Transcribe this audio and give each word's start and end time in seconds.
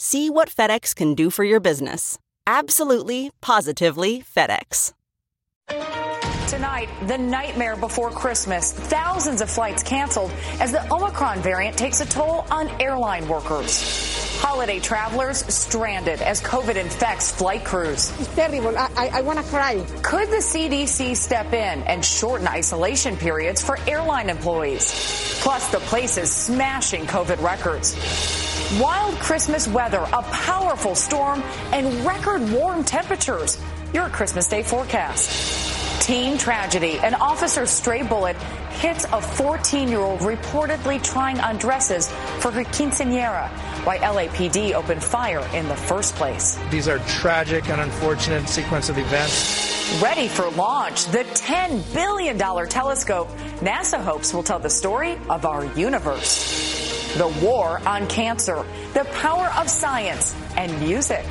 See 0.00 0.30
what 0.30 0.48
FedEx 0.48 0.94
can 0.94 1.14
do 1.16 1.28
for 1.28 1.42
your 1.42 1.58
business. 1.58 2.20
Absolutely, 2.46 3.32
positively 3.40 4.22
FedEx. 4.22 4.92
Tonight, 6.48 6.88
the 7.08 7.18
nightmare 7.18 7.74
before 7.74 8.12
Christmas. 8.12 8.72
Thousands 8.72 9.40
of 9.40 9.50
flights 9.50 9.82
canceled 9.82 10.30
as 10.60 10.70
the 10.70 10.88
Omicron 10.94 11.40
variant 11.40 11.76
takes 11.76 12.00
a 12.00 12.06
toll 12.06 12.46
on 12.48 12.68
airline 12.80 13.26
workers. 13.26 14.27
Holiday 14.58 14.80
travelers 14.80 15.44
stranded 15.54 16.20
as 16.20 16.42
COVID 16.42 16.74
infects 16.74 17.30
flight 17.30 17.64
crews. 17.64 18.10
It's 18.18 18.34
terrible. 18.34 18.76
I, 18.76 18.90
I, 18.96 19.08
I 19.18 19.20
want 19.20 19.38
to 19.38 19.44
cry. 19.44 19.86
Could 20.02 20.30
the 20.30 20.38
CDC 20.38 21.14
step 21.14 21.52
in 21.52 21.84
and 21.84 22.04
shorten 22.04 22.48
isolation 22.48 23.16
periods 23.16 23.62
for 23.62 23.78
airline 23.86 24.28
employees? 24.28 25.38
Plus, 25.42 25.70
the 25.70 25.78
place 25.78 26.18
is 26.18 26.32
smashing 26.32 27.06
COVID 27.06 27.40
records. 27.40 27.94
Wild 28.80 29.14
Christmas 29.20 29.68
weather, 29.68 30.04
a 30.12 30.22
powerful 30.22 30.96
storm, 30.96 31.40
and 31.72 31.94
record 32.04 32.42
warm 32.50 32.82
temperatures. 32.82 33.62
Your 33.94 34.08
Christmas 34.08 34.48
Day 34.48 34.64
forecast. 34.64 35.77
Teen 36.00 36.38
tragedy. 36.38 36.98
An 37.00 37.14
officer's 37.14 37.70
stray 37.70 38.02
bullet 38.02 38.36
hits 38.70 39.04
a 39.12 39.20
14 39.20 39.88
year 39.88 40.00
old 40.00 40.20
reportedly 40.20 41.02
trying 41.02 41.38
on 41.40 41.56
dresses 41.58 42.08
for 42.40 42.50
her 42.50 42.64
quinceanera. 42.64 43.48
Why 43.84 43.98
LAPD 43.98 44.72
opened 44.72 45.02
fire 45.02 45.46
in 45.54 45.68
the 45.68 45.76
first 45.76 46.14
place. 46.14 46.58
These 46.70 46.88
are 46.88 46.98
tragic 47.00 47.68
and 47.68 47.80
unfortunate 47.80 48.48
sequence 48.48 48.88
of 48.88 48.98
events. 48.98 50.00
Ready 50.02 50.28
for 50.28 50.50
launch, 50.50 51.06
the 51.06 51.24
$10 51.24 51.94
billion 51.94 52.38
telescope 52.38 53.28
NASA 53.60 54.02
hopes 54.02 54.32
will 54.32 54.42
tell 54.42 54.58
the 54.58 54.70
story 54.70 55.18
of 55.28 55.44
our 55.44 55.64
universe. 55.74 56.77
The 57.16 57.28
war 57.42 57.80
on 57.86 58.06
cancer, 58.06 58.64
the 58.92 59.04
power 59.14 59.46
of 59.58 59.68
science 59.68 60.36
and 60.56 60.78
music. 60.80 61.24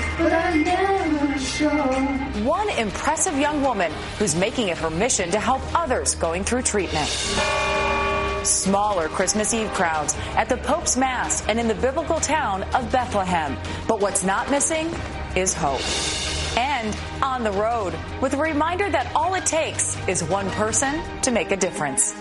One 2.44 2.70
impressive 2.72 3.38
young 3.38 3.62
woman 3.62 3.92
who's 4.18 4.36
making 4.36 4.70
it 4.70 4.78
her 4.80 4.90
mission 4.90 5.30
to 5.32 5.40
help 5.40 5.62
others 5.76 6.16
going 6.16 6.44
through 6.44 6.64
treatment. 6.64 7.08
Smaller 8.44 9.08
Christmas 9.08 9.54
Eve 9.54 9.72
crowds 9.74 10.16
at 10.36 10.50
the 10.50 10.58
Pope's 10.58 10.98
Mass 10.98 11.46
and 11.48 11.60
in 11.60 11.68
the 11.68 11.76
biblical 11.76 12.20
town 12.20 12.64
of 12.74 12.92
Bethlehem. 12.92 13.58
But 13.88 14.00
what's 14.00 14.24
not 14.24 14.50
missing 14.50 14.90
is 15.36 15.54
hope. 15.54 15.82
And 16.58 16.98
on 17.22 17.44
the 17.44 17.52
road 17.52 17.94
with 18.20 18.34
a 18.34 18.38
reminder 18.38 18.90
that 18.90 19.12
all 19.16 19.36
it 19.36 19.46
takes 19.46 19.96
is 20.08 20.24
one 20.24 20.50
person 20.52 21.02
to 21.22 21.32
make 21.32 21.52
a 21.52 21.58
difference. 21.58 22.16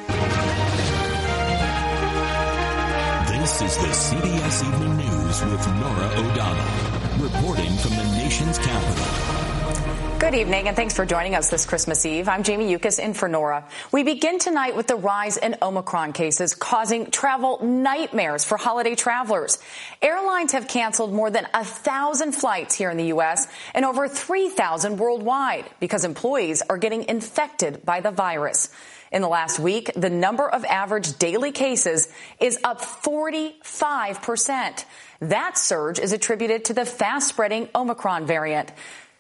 This 3.47 3.63
is 3.63 3.77
the 3.77 4.17
CBS 4.17 4.67
Evening 4.67 4.97
News 4.97 5.45
with 5.45 5.69
Norah 5.79 6.11
O'Donnell, 6.17 7.23
reporting 7.23 7.77
from 7.77 7.95
the 7.95 8.03
nation's 8.19 8.59
capital. 8.59 10.19
Good 10.19 10.35
evening, 10.35 10.67
and 10.67 10.75
thanks 10.75 10.95
for 10.95 11.07
joining 11.07 11.37
us 11.37 11.49
this 11.49 11.65
Christmas 11.65 12.05
Eve. 12.05 12.29
I'm 12.29 12.43
Jamie 12.43 12.69
Yuccas 12.73 12.99
in 12.99 13.15
for 13.15 13.29
Norah. 13.29 13.65
We 13.93 14.03
begin 14.03 14.41
tonight 14.41 14.75
with 14.75 14.89
the 14.89 14.97
rise 14.97 15.37
in 15.37 15.55
Omicron 15.63 16.13
cases 16.13 16.57
causing 16.57 17.13
travel 17.13 17.65
nightmares 17.65 18.45
for 18.45 18.59
holiday 18.59 18.97
travelers. 18.97 19.61
Airlines 20.03 20.51
have 20.51 20.67
canceled 20.67 21.13
more 21.13 21.31
than 21.31 21.47
a 21.55 21.65
thousand 21.65 22.33
flights 22.33 22.75
here 22.75 22.91
in 22.91 22.97
the 22.97 23.07
U.S. 23.15 23.47
and 23.75 23.85
over 23.85 24.09
3,000 24.09 24.97
worldwide 24.97 25.67
because 25.79 26.05
employees 26.05 26.63
are 26.69 26.79
getting 26.79 27.05
infected 27.05 27.85
by 27.85 28.01
the 28.01 28.11
virus. 28.11 28.71
In 29.13 29.23
the 29.23 29.29
last 29.29 29.59
week, 29.59 29.91
the 29.95 30.11
number 30.11 30.49
of 30.49 30.65
average 30.65 31.19
daily 31.19 31.53
cases 31.53 32.09
is 32.41 32.59
up 32.65 32.81
45%. 32.81 34.85
That 35.21 35.57
surge 35.57 35.99
is 35.99 36.13
attributed 36.13 36.67
to 36.67 36.75
the 36.75 36.85
fast 36.85 37.29
spreading 37.29 37.69
Omicron 37.75 38.27
variant. 38.27 38.73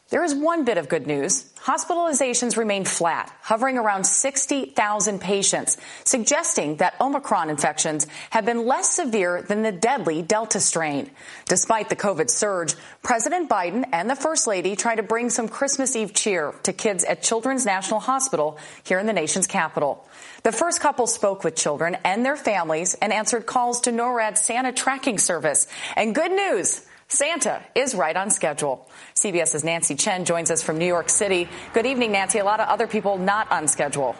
There 0.08 0.22
is 0.22 0.36
one 0.36 0.64
bit 0.64 0.78
of 0.78 0.88
good 0.88 1.08
news. 1.08 1.52
Hospitalizations 1.64 2.56
remain 2.56 2.84
flat, 2.84 3.28
hovering 3.42 3.76
around 3.76 4.04
60,000 4.04 5.20
patients, 5.20 5.78
suggesting 6.04 6.76
that 6.76 6.94
Omicron 7.00 7.50
infections 7.50 8.06
have 8.30 8.44
been 8.44 8.66
less 8.66 8.88
severe 8.88 9.42
than 9.42 9.62
the 9.62 9.72
deadly 9.72 10.22
Delta 10.22 10.60
strain. 10.60 11.10
Despite 11.46 11.88
the 11.88 11.96
COVID 11.96 12.30
surge, 12.30 12.76
President 13.02 13.50
Biden 13.50 13.84
and 13.92 14.08
the 14.08 14.14
First 14.14 14.46
Lady 14.46 14.76
try 14.76 14.94
to 14.94 15.02
bring 15.02 15.28
some 15.28 15.48
Christmas 15.48 15.96
Eve 15.96 16.14
cheer 16.14 16.54
to 16.62 16.72
kids 16.72 17.02
at 17.02 17.24
Children's 17.24 17.66
National 17.66 17.98
Hospital 17.98 18.58
here 18.84 19.00
in 19.00 19.06
the 19.06 19.12
nation's 19.12 19.48
capital. 19.48 20.06
The 20.44 20.52
first 20.52 20.80
couple 20.80 21.08
spoke 21.08 21.42
with 21.42 21.56
children 21.56 21.96
and 22.04 22.24
their 22.24 22.36
families 22.36 22.94
and 22.94 23.12
answered 23.12 23.44
calls 23.44 23.80
to 23.82 23.90
NORAD's 23.90 24.40
Santa 24.40 24.70
tracking 24.70 25.18
service. 25.18 25.66
And 25.96 26.14
good 26.14 26.30
news! 26.30 26.86
Santa 27.08 27.62
is 27.76 27.94
right 27.94 28.16
on 28.16 28.30
schedule. 28.30 28.88
CBS's 29.14 29.62
Nancy 29.62 29.94
Chen 29.94 30.24
joins 30.24 30.50
us 30.50 30.62
from 30.62 30.78
New 30.78 30.86
York 30.86 31.08
City. 31.08 31.48
Good 31.72 31.86
evening, 31.86 32.10
Nancy. 32.10 32.40
A 32.40 32.44
lot 32.44 32.58
of 32.58 32.68
other 32.68 32.88
people 32.88 33.16
not 33.16 33.50
on 33.52 33.68
schedule. 33.68 34.16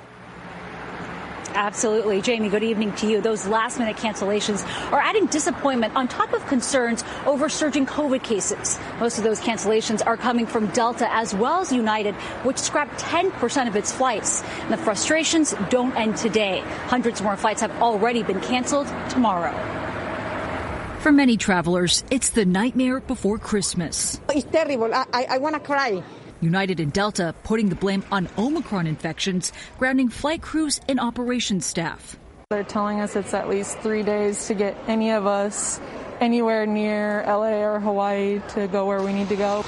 Absolutely. 1.53 2.21
Jamie, 2.21 2.49
good 2.49 2.63
evening 2.63 2.93
to 2.97 3.09
you. 3.09 3.21
Those 3.21 3.47
last 3.47 3.81
minute 3.81 3.97
cancellations 3.97 4.65
are 4.93 5.01
adding 5.01 5.27
disappointment 5.27 5.97
on 5.97 6.07
top 6.07 6.33
of 6.33 6.47
concerns 6.47 7.03
over 7.25 7.49
surging 7.49 7.87
COVID 7.87 8.23
cases. 8.23 8.79
Most 9.01 9.19
of 9.19 9.25
those 9.25 9.41
cancellations 9.41 10.07
are 10.07 10.17
coming 10.17 10.47
from 10.47 10.67
Delta 10.69 11.13
as 11.13 11.35
well 11.35 11.61
as 11.61 11.73
United, 11.73 12.15
which 12.45 12.59
scrapped 12.59 13.01
10% 13.01 13.67
of 13.67 13.75
its 13.75 13.91
flights. 13.91 14.45
And 14.61 14.73
the 14.73 14.77
frustrations 14.77 15.55
don't 15.71 15.97
end 15.97 16.19
today. 16.19 16.61
Hundreds 16.87 17.21
more 17.21 17.37
flights 17.37 17.63
have 17.63 17.83
already 17.83 18.23
been 18.23 18.41
canceled 18.41 18.87
tomorrow. 19.09 19.86
For 21.01 21.13
many 21.13 21.37
travelers, 21.37 22.03
it's 22.11 22.31
the 22.31 22.45
nightmare 22.45 23.01
before 23.01 23.39
Christmas. 23.39 24.21
It's 24.31 24.45
terrible. 24.51 24.93
I, 24.93 25.05
I, 25.13 25.27
I 25.31 25.39
want 25.39 25.55
to 25.55 25.61
cry. 25.61 26.03
United 26.41 26.81
and 26.81 26.93
Delta 26.93 27.35
putting 27.45 27.69
the 27.69 27.77
blame 27.77 28.05
on 28.11 28.29
Omicron 28.37 28.87
infections, 28.87 29.53
grounding 29.79 30.09
flight 30.09 30.43
crews 30.43 30.81
and 30.89 30.99
operations 30.99 31.65
staff. 31.65 32.19
They're 32.51 32.65
telling 32.65 33.01
us 33.01 33.17
it's 33.17 33.35
at 33.35 33.49
least 33.49 33.79
three 33.79 34.03
days 34.03 34.47
to 34.49 34.55
get 34.55 34.77
any 34.87 35.11
of 35.13 35.27
us 35.27 35.81
anywhere 36.21 36.67
near 36.67 37.25
LA 37.27 37.63
or 37.63 37.81
Hawaii 37.81 38.41
to 38.51 38.67
go 38.69 38.87
where 38.87 39.03
we 39.03 39.13
need 39.13 39.29
to 39.29 39.37
go. 39.37 39.65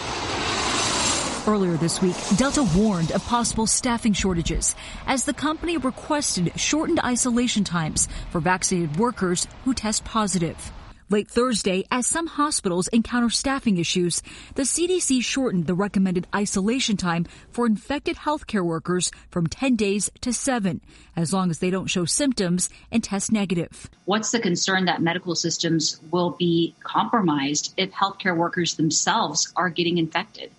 Earlier 1.46 1.76
this 1.76 2.02
week, 2.02 2.16
Delta 2.36 2.62
warned 2.76 3.12
of 3.12 3.24
possible 3.24 3.66
staffing 3.66 4.12
shortages 4.12 4.74
as 5.06 5.24
the 5.24 5.32
company 5.32 5.76
requested 5.76 6.52
shortened 6.60 7.00
isolation 7.00 7.64
times 7.64 8.08
for 8.30 8.40
vaccinated 8.40 8.96
workers 8.98 9.46
who 9.64 9.72
test 9.72 10.04
positive. 10.04 10.72
Late 11.10 11.28
Thursday, 11.28 11.86
as 11.90 12.06
some 12.06 12.26
hospitals 12.26 12.86
encounter 12.88 13.30
staffing 13.30 13.78
issues, 13.78 14.22
the 14.56 14.64
CDC 14.64 15.24
shortened 15.24 15.66
the 15.66 15.72
recommended 15.72 16.26
isolation 16.36 16.98
time 16.98 17.24
for 17.50 17.64
infected 17.64 18.16
healthcare 18.16 18.62
workers 18.62 19.10
from 19.30 19.46
10 19.46 19.74
days 19.74 20.10
to 20.20 20.34
7, 20.34 20.82
as 21.16 21.32
long 21.32 21.48
as 21.48 21.60
they 21.60 21.70
don't 21.70 21.86
show 21.86 22.04
symptoms 22.04 22.68
and 22.92 23.02
test 23.02 23.32
negative. 23.32 23.88
What's 24.04 24.32
the 24.32 24.38
concern 24.38 24.84
that 24.84 25.00
medical 25.00 25.34
systems 25.34 25.98
will 26.10 26.32
be 26.32 26.74
compromised 26.84 27.72
if 27.78 27.90
healthcare 27.90 28.36
workers 28.36 28.74
themselves 28.74 29.50
are 29.56 29.70
getting 29.70 29.96
infected? 29.96 30.50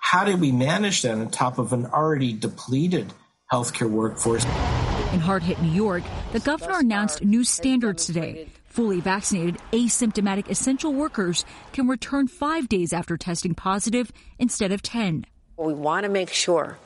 How 0.00 0.26
do 0.26 0.36
we 0.36 0.52
manage 0.52 1.00
that 1.00 1.12
on 1.12 1.30
top 1.30 1.58
of 1.58 1.72
an 1.72 1.86
already 1.86 2.34
depleted 2.34 3.10
healthcare 3.50 3.88
workforce? 3.88 4.44
In 5.14 5.20
hard 5.20 5.44
hit 5.44 5.62
New 5.62 5.72
York, 5.72 6.02
the 6.32 6.40
governor 6.40 6.80
announced 6.80 7.24
new 7.24 7.42
standards 7.42 8.04
today 8.04 8.48
Fully 8.74 8.98
vaccinated, 8.98 9.58
asymptomatic 9.70 10.50
essential 10.50 10.92
workers 10.92 11.44
can 11.72 11.86
return 11.86 12.26
five 12.26 12.68
days 12.68 12.92
after 12.92 13.16
testing 13.16 13.54
positive 13.54 14.10
instead 14.40 14.72
of 14.72 14.82
10. 14.82 15.26
We 15.56 15.74
want 15.74 16.02
to 16.02 16.10
make 16.10 16.30
sure 16.30 16.76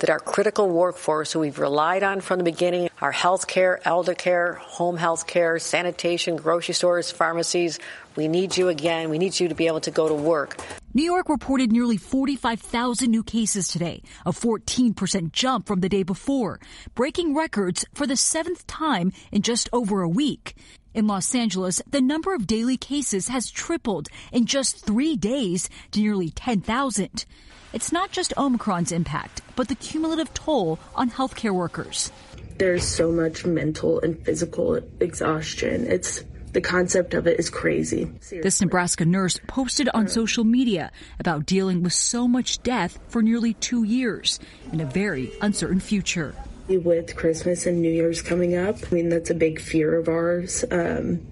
that 0.00 0.10
our 0.10 0.18
critical 0.18 0.68
workforce, 0.68 1.30
who 1.30 1.38
we've 1.38 1.60
relied 1.60 2.02
on 2.02 2.20
from 2.20 2.38
the 2.38 2.44
beginning, 2.44 2.90
our 3.00 3.12
health 3.12 3.46
care, 3.46 3.80
elder 3.84 4.14
care, 4.14 4.54
home 4.54 4.96
health 4.96 5.28
care, 5.28 5.60
sanitation, 5.60 6.34
grocery 6.34 6.74
stores, 6.74 7.12
pharmacies, 7.12 7.78
we 8.16 8.26
need 8.26 8.56
you 8.56 8.66
again. 8.66 9.08
We 9.08 9.18
need 9.18 9.38
you 9.38 9.46
to 9.46 9.54
be 9.54 9.68
able 9.68 9.82
to 9.82 9.92
go 9.92 10.08
to 10.08 10.14
work. 10.14 10.56
New 10.92 11.04
York 11.04 11.28
reported 11.28 11.70
nearly 11.70 11.96
45,000 11.96 13.08
new 13.08 13.22
cases 13.22 13.68
today, 13.68 14.02
a 14.26 14.32
14% 14.32 15.30
jump 15.30 15.68
from 15.68 15.82
the 15.82 15.88
day 15.88 16.02
before, 16.02 16.58
breaking 16.96 17.32
records 17.32 17.84
for 17.94 18.08
the 18.08 18.16
seventh 18.16 18.66
time 18.66 19.12
in 19.30 19.42
just 19.42 19.68
over 19.72 20.02
a 20.02 20.08
week. 20.08 20.56
In 20.92 21.06
Los 21.06 21.32
Angeles, 21.32 21.80
the 21.88 22.00
number 22.00 22.34
of 22.34 22.48
daily 22.48 22.76
cases 22.76 23.28
has 23.28 23.52
tripled 23.52 24.08
in 24.32 24.46
just 24.46 24.84
three 24.84 25.14
days 25.14 25.70
to 25.92 26.00
nearly 26.00 26.30
10,000. 26.30 27.24
It's 27.72 27.92
not 27.92 28.10
just 28.10 28.34
Omicron's 28.36 28.90
impact, 28.90 29.42
but 29.54 29.68
the 29.68 29.76
cumulative 29.76 30.34
toll 30.34 30.80
on 30.96 31.08
healthcare 31.08 31.54
workers. 31.54 32.10
There's 32.58 32.84
so 32.84 33.12
much 33.12 33.46
mental 33.46 34.00
and 34.00 34.18
physical 34.24 34.80
exhaustion. 34.98 35.86
It's 35.86 36.24
the 36.52 36.60
concept 36.60 37.14
of 37.14 37.26
it 37.26 37.38
is 37.38 37.50
crazy. 37.50 38.04
Seriously. 38.20 38.40
This 38.40 38.60
Nebraska 38.60 39.04
nurse 39.04 39.38
posted 39.46 39.88
on 39.94 40.08
social 40.08 40.44
media 40.44 40.90
about 41.18 41.46
dealing 41.46 41.82
with 41.82 41.92
so 41.92 42.26
much 42.26 42.62
death 42.62 42.98
for 43.08 43.22
nearly 43.22 43.54
two 43.54 43.84
years 43.84 44.40
in 44.72 44.80
a 44.80 44.86
very 44.86 45.32
uncertain 45.40 45.80
future 45.80 46.34
with 46.78 47.16
Christmas 47.16 47.66
and 47.66 47.82
New 47.82 47.90
Year's 47.90 48.22
coming 48.22 48.56
up. 48.56 48.76
I 48.90 48.94
mean, 48.94 49.08
that's 49.08 49.30
a 49.30 49.34
big 49.34 49.60
fear 49.60 49.98
of 49.98 50.08
ours. 50.08 50.64
Um, 50.70 51.26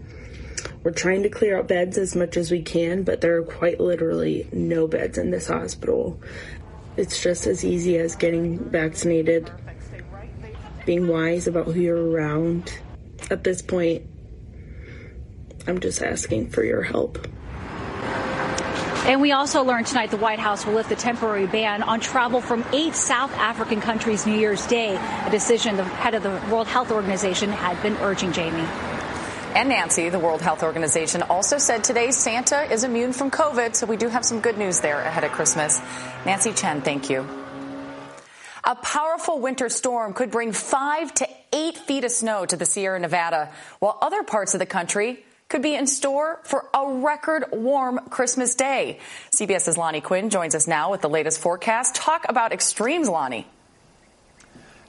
we're 0.82 0.90
trying 0.92 1.22
to 1.22 1.28
clear 1.28 1.58
out 1.58 1.68
beds 1.68 1.98
as 1.98 2.16
much 2.16 2.36
as 2.36 2.50
we 2.50 2.62
can, 2.62 3.02
but 3.02 3.20
there 3.20 3.36
are 3.36 3.44
quite 3.44 3.80
literally 3.80 4.48
no 4.52 4.86
beds 4.86 5.18
in 5.18 5.30
this 5.30 5.46
hospital. 5.46 6.20
It's 6.96 7.22
just 7.22 7.46
as 7.46 7.64
easy 7.64 7.98
as 7.98 8.16
getting 8.16 8.58
vaccinated, 8.58 9.50
being 10.84 11.06
wise 11.06 11.46
about 11.46 11.66
who 11.66 11.80
you're 11.80 12.10
around. 12.10 12.72
At 13.30 13.44
this 13.44 13.62
point, 13.62 14.06
I'm 15.68 15.80
just 15.80 16.02
asking 16.02 16.48
for 16.48 16.64
your 16.64 16.82
help. 16.82 17.28
And 19.04 19.20
we 19.20 19.32
also 19.32 19.62
learned 19.64 19.86
tonight 19.86 20.10
the 20.10 20.16
White 20.16 20.38
House 20.38 20.64
will 20.64 20.72
lift 20.72 20.88
the 20.88 20.96
temporary 20.96 21.46
ban 21.46 21.82
on 21.82 22.00
travel 22.00 22.40
from 22.40 22.64
eight 22.72 22.94
South 22.94 23.32
African 23.34 23.80
countries 23.80 24.26
New 24.26 24.38
Year's 24.38 24.66
Day, 24.66 24.96
a 24.96 25.30
decision 25.30 25.76
the 25.76 25.84
head 25.84 26.14
of 26.14 26.22
the 26.22 26.30
World 26.50 26.68
Health 26.68 26.90
Organization 26.90 27.50
had 27.50 27.80
been 27.82 27.96
urging 27.98 28.32
Jamie. 28.32 28.66
And 29.54 29.68
Nancy, 29.68 30.08
the 30.08 30.18
World 30.18 30.40
Health 30.40 30.62
Organization, 30.62 31.22
also 31.22 31.58
said 31.58 31.84
today 31.84 32.12
Santa 32.12 32.70
is 32.70 32.84
immune 32.84 33.12
from 33.12 33.30
COVID, 33.30 33.74
so 33.74 33.86
we 33.86 33.96
do 33.96 34.08
have 34.08 34.24
some 34.24 34.40
good 34.40 34.56
news 34.56 34.80
there 34.80 35.00
ahead 35.00 35.24
of 35.24 35.32
Christmas. 35.32 35.80
Nancy 36.24 36.52
Chen, 36.52 36.80
thank 36.80 37.10
you. 37.10 37.26
A 38.64 38.74
powerful 38.74 39.40
winter 39.40 39.68
storm 39.68 40.12
could 40.12 40.30
bring 40.30 40.52
five 40.52 41.12
to 41.14 41.28
eight 41.52 41.78
feet 41.78 42.04
of 42.04 42.10
snow 42.10 42.44
to 42.44 42.56
the 42.56 42.66
Sierra 42.66 42.98
Nevada, 42.98 43.50
while 43.78 43.98
other 44.02 44.22
parts 44.22 44.54
of 44.54 44.60
the 44.60 44.66
country 44.66 45.24
could 45.48 45.62
be 45.62 45.74
in 45.74 45.86
store 45.86 46.40
for 46.44 46.68
a 46.74 47.00
record 47.00 47.44
warm 47.52 48.00
Christmas 48.10 48.54
day. 48.54 48.98
CBS's 49.30 49.76
Lonnie 49.76 50.00
Quinn 50.00 50.30
joins 50.30 50.54
us 50.54 50.66
now 50.66 50.90
with 50.90 51.00
the 51.00 51.08
latest 51.08 51.40
forecast. 51.40 51.94
Talk 51.94 52.26
about 52.28 52.52
extremes, 52.52 53.08
Lonnie. 53.08 53.46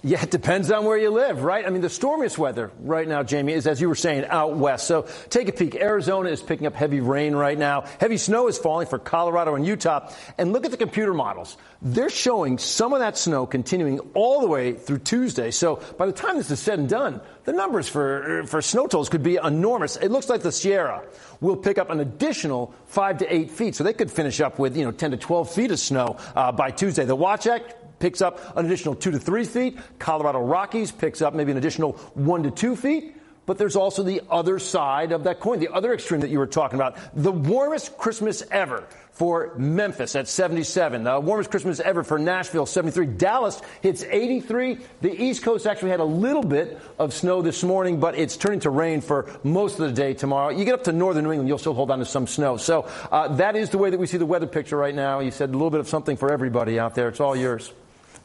Yeah, 0.02 0.24
it 0.24 0.32
depends 0.32 0.72
on 0.72 0.86
where 0.86 0.98
you 0.98 1.10
live, 1.10 1.44
right? 1.44 1.66
I 1.66 1.70
mean, 1.70 1.82
the 1.82 1.90
stormiest 1.90 2.38
weather 2.38 2.72
right 2.80 3.06
now, 3.06 3.22
Jamie, 3.22 3.52
is 3.52 3.68
as 3.68 3.82
you 3.82 3.90
were 3.90 3.96
saying, 3.96 4.24
out 4.26 4.56
west. 4.56 4.88
So 4.88 5.08
take 5.30 5.50
a 5.50 5.52
peek. 5.52 5.76
Arizona 5.76 6.30
is 6.30 6.42
picking 6.42 6.68
up 6.68 6.74
heavy 6.74 7.02
rain 7.02 7.36
right 7.36 7.58
now. 7.58 7.84
Heavy 8.00 8.16
snow 8.16 8.48
is 8.48 8.58
falling 8.58 8.88
for 8.88 8.98
Colorado 8.98 9.56
and 9.56 9.66
Utah. 9.68 10.10
And 10.38 10.54
look 10.54 10.64
at 10.64 10.72
the 10.72 10.78
computer 10.78 11.14
models. 11.14 11.58
They're 11.82 12.10
showing 12.10 12.60
some 12.60 12.94
of 12.94 13.00
that 13.00 13.18
snow 13.18 13.46
continuing 13.46 14.00
all 14.14 14.40
the 14.40 14.48
way 14.48 14.72
through 14.72 15.00
Tuesday. 15.00 15.52
So 15.52 15.82
by 15.98 16.06
the 16.06 16.14
time 16.14 16.38
this 16.38 16.50
is 16.50 16.62
said 16.62 16.80
and 16.80 16.88
done, 16.88 17.20
the 17.44 17.52
numbers 17.52 17.90
for, 17.90 18.44
for 18.46 18.62
snow 18.62 18.84
totals 18.84 19.10
could 19.10 19.24
be 19.24 19.36
enormous. 19.36 19.98
It 19.98 20.12
looks 20.12 20.30
like 20.30 20.44
the 20.44 20.52
Sierra 20.54 21.04
will 21.42 21.58
pick 21.58 21.78
up 21.78 21.90
an 21.90 22.00
additional 22.00 22.74
five 22.86 23.18
to 23.18 23.34
eight 23.34 23.52
feet. 23.52 23.76
So 23.76 23.84
they 23.84 23.94
could 23.94 24.12
finish 24.12 24.40
up 24.40 24.60
with, 24.60 24.78
you 24.78 24.86
know, 24.86 24.92
10 24.92 25.12
to 25.12 25.18
12 25.18 25.52
feet 25.52 25.72
of 25.72 25.80
snow 25.80 26.16
uh, 26.38 26.54
by 26.54 26.72
Tuesday. 26.72 27.04
The 27.04 27.18
Wasatch 27.18 27.64
picks 28.00 28.22
up 28.22 28.58
an 28.58 28.66
additional 28.66 28.96
two 28.96 29.12
to 29.12 29.20
three 29.20 29.46
feet. 29.46 29.78
Colorado 30.00 30.40
Rockies 30.40 30.92
picks 30.92 31.22
up 31.22 31.34
maybe 31.34 31.52
an 31.52 31.58
additional 31.58 31.94
one 32.14 32.44
to 32.44 32.52
two 32.52 32.76
feet. 32.76 33.16
But 33.50 33.58
there's 33.58 33.76
also 33.76 34.04
the 34.04 34.22
other 34.30 34.60
side 34.60 35.12
of 35.12 35.24
that 35.24 35.40
coin, 35.40 35.58
the 35.58 35.74
other 35.74 35.92
extreme 35.92 36.22
that 36.22 36.30
you 36.30 36.38
were 36.38 36.46
talking 36.46 36.78
about. 36.78 37.00
The 37.16 37.32
warmest 37.32 37.98
Christmas 37.98 38.44
ever 38.52 38.88
for 39.14 39.56
Memphis 39.58 40.16
at 40.16 40.28
77. 40.28 41.04
The 41.04 41.20
warmest 41.20 41.50
Christmas 41.50 41.80
ever 41.80 42.04
for 42.04 42.20
Nashville, 42.20 42.68
73. 42.68 43.08
Dallas 43.08 43.60
hits 43.82 44.04
83. 44.04 44.78
The 45.02 45.20
East 45.20 45.42
Coast 45.42 45.66
actually 45.66 45.90
had 45.90 46.00
a 46.00 46.06
little 46.06 46.44
bit 46.44 46.80
of 47.00 47.12
snow 47.12 47.42
this 47.42 47.64
morning, 47.64 48.00
but 48.00 48.14
it's 48.14 48.38
turning 48.38 48.60
to 48.60 48.70
rain 48.70 49.02
for 49.02 49.26
most 49.44 49.80
of 49.80 49.88
the 49.88 49.94
day 49.94 50.14
tomorrow. 50.14 50.50
You 50.50 50.64
get 50.64 50.76
up 50.76 50.84
to 50.84 50.92
northern 50.92 51.24
New 51.24 51.32
England, 51.32 51.50
you'll 51.50 51.58
still 51.58 51.74
hold 51.74 51.90
on 51.90 51.98
to 51.98 52.06
some 52.06 52.28
snow. 52.28 52.58
So 52.58 52.88
uh, 53.12 53.30
that 53.38 53.56
is 53.56 53.72
the 53.72 53.80
way 53.80 53.90
that 53.90 54.00
we 54.00 54.06
see 54.06 54.18
the 54.18 54.28
weather 54.28 54.46
picture 54.46 54.78
right 54.78 54.94
now. 54.94 55.22
You 55.22 55.32
said 55.32 55.50
a 55.50 55.54
little 55.54 55.72
bit 55.72 55.80
of 55.80 55.90
something 55.90 56.18
for 56.18 56.32
everybody 56.32 56.78
out 56.78 56.94
there. 56.94 57.10
It's 57.10 57.20
all 57.20 57.36
yours. 57.36 57.74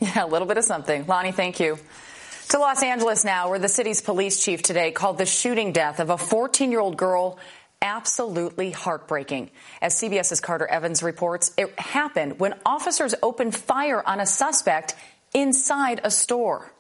Yeah, 0.01 0.25
a 0.25 0.27
little 0.27 0.49
bit 0.49 0.59
of 0.59 0.65
something. 0.65 1.07
Lonnie, 1.07 1.33
thank 1.33 1.61
you. 1.61 1.79
To 2.51 2.59
Los 2.59 2.83
Angeles 2.83 3.25
now, 3.25 3.49
where 3.49 3.59
the 3.59 3.69
city's 3.69 4.03
police 4.03 4.45
chief 4.45 4.63
today 4.63 4.91
called 4.91 5.19
the 5.19 5.27
shooting 5.27 5.73
death 5.73 5.99
of 5.99 6.11
a 6.11 6.19
14 6.19 6.71
year 6.71 6.81
old 6.81 6.97
girl 6.97 7.39
absolutely 7.81 8.71
heartbreaking. 8.71 9.51
As 9.81 9.95
CBS's 9.95 10.41
Carter 10.41 10.67
Evans 10.67 11.03
reports, 11.03 11.53
it 11.57 11.79
happened 11.79 12.41
when 12.41 12.55
officers 12.65 13.15
opened 13.23 13.55
fire 13.55 14.03
on 14.05 14.21
a 14.21 14.27
suspect 14.27 14.95
inside 15.35 16.01
a 16.03 16.11
store. 16.11 16.71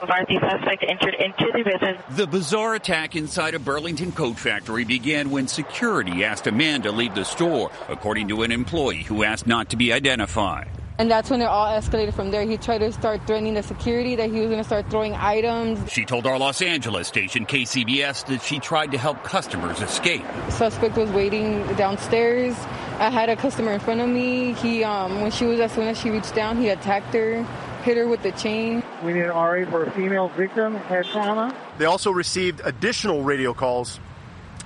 The 0.00 0.40
suspect 0.40 0.84
entered 0.88 1.14
into 1.14 1.52
the 1.52 1.62
business. 1.62 2.02
The 2.16 2.26
bizarre 2.26 2.74
attack 2.74 3.16
inside 3.16 3.54
a 3.54 3.58
Burlington 3.58 4.12
coat 4.12 4.38
factory 4.38 4.84
began 4.84 5.30
when 5.30 5.46
security 5.46 6.24
asked 6.24 6.46
a 6.46 6.52
man 6.52 6.82
to 6.82 6.92
leave 6.92 7.14
the 7.14 7.24
store, 7.24 7.70
according 7.88 8.28
to 8.28 8.42
an 8.42 8.50
employee 8.50 9.02
who 9.02 9.24
asked 9.24 9.46
not 9.46 9.70
to 9.70 9.76
be 9.76 9.92
identified. 9.92 10.68
And 11.00 11.10
that's 11.10 11.30
when 11.30 11.40
it 11.40 11.46
all 11.46 11.66
escalated 11.66 12.12
from 12.12 12.30
there. 12.30 12.42
He 12.42 12.58
tried 12.58 12.80
to 12.80 12.92
start 12.92 13.26
threatening 13.26 13.54
the 13.54 13.62
security 13.62 14.16
that 14.16 14.30
he 14.30 14.40
was 14.40 14.50
going 14.50 14.58
to 14.58 14.64
start 14.64 14.90
throwing 14.90 15.14
items. 15.14 15.90
She 15.90 16.04
told 16.04 16.26
our 16.26 16.38
Los 16.38 16.60
Angeles 16.60 17.08
station 17.08 17.46
KCBS 17.46 18.26
that 18.26 18.42
she 18.42 18.58
tried 18.58 18.90
to 18.90 18.98
help 18.98 19.24
customers 19.24 19.80
escape. 19.80 20.26
Suspect 20.50 20.98
was 20.98 21.08
waiting 21.12 21.66
downstairs. 21.76 22.54
I 22.98 23.08
had 23.08 23.30
a 23.30 23.36
customer 23.36 23.72
in 23.72 23.80
front 23.80 24.02
of 24.02 24.10
me. 24.10 24.52
He, 24.52 24.84
um, 24.84 25.22
when 25.22 25.30
she 25.30 25.46
was 25.46 25.58
as 25.58 25.72
soon 25.72 25.88
as 25.88 25.98
she 25.98 26.10
reached 26.10 26.34
down, 26.34 26.58
he 26.58 26.68
attacked 26.68 27.14
her, 27.14 27.44
hit 27.82 27.96
her 27.96 28.06
with 28.06 28.22
the 28.22 28.32
chain. 28.32 28.82
We 29.02 29.14
need 29.14 29.22
an 29.22 29.30
RA 29.30 29.64
for 29.70 29.84
a 29.84 29.90
female 29.92 30.28
victim, 30.28 30.74
head 30.74 31.06
trauma. 31.06 31.56
They 31.78 31.86
also 31.86 32.10
received 32.10 32.60
additional 32.62 33.22
radio 33.22 33.54
calls 33.54 33.98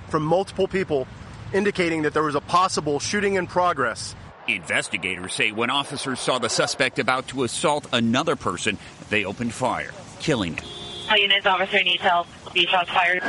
from 0.09 0.23
multiple 0.23 0.67
people 0.67 1.07
indicating 1.53 2.01
that 2.01 2.13
there 2.13 2.23
was 2.23 2.35
a 2.35 2.41
possible 2.41 2.99
shooting 2.99 3.35
in 3.35 3.47
progress 3.47 4.17
Investigators 4.47 5.33
say 5.33 5.51
when 5.51 5.69
officers 5.69 6.19
saw 6.19 6.37
the 6.37 6.49
suspect 6.49 6.99
about 6.99 7.27
to 7.29 7.43
assault 7.43 7.87
another 7.91 8.35
person, 8.35 8.77
they 9.09 9.25
opened 9.25 9.53
fire, 9.53 9.91
killing 10.19 10.55
him. 10.55 10.65
All 11.09 11.17
units, 11.17 11.45
officer 11.45 11.83
needs 11.83 12.01
help. 12.01 12.27
Be 12.53 12.65
shots 12.67 12.89
fired. 12.89 13.21